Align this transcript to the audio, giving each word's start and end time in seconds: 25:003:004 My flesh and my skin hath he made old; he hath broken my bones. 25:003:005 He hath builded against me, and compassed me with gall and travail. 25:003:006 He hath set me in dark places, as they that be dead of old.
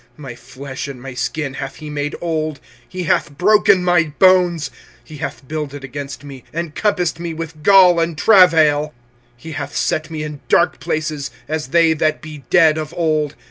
25:003:004 0.17 0.17
My 0.19 0.35
flesh 0.35 0.87
and 0.87 0.99
my 0.99 1.13
skin 1.13 1.53
hath 1.53 1.75
he 1.75 1.91
made 1.91 2.15
old; 2.21 2.59
he 2.89 3.03
hath 3.03 3.37
broken 3.37 3.83
my 3.83 4.05
bones. 4.17 4.69
25:003:005 4.69 4.73
He 5.03 5.17
hath 5.17 5.47
builded 5.47 5.83
against 5.83 6.23
me, 6.23 6.43
and 6.51 6.73
compassed 6.73 7.19
me 7.19 7.35
with 7.35 7.61
gall 7.61 7.99
and 7.99 8.17
travail. 8.17 8.83
25:003:006 9.37 9.41
He 9.43 9.51
hath 9.51 9.75
set 9.75 10.09
me 10.09 10.23
in 10.23 10.39
dark 10.49 10.79
places, 10.79 11.29
as 11.47 11.67
they 11.67 11.93
that 11.93 12.19
be 12.23 12.39
dead 12.49 12.79
of 12.79 12.95
old. 12.97 13.35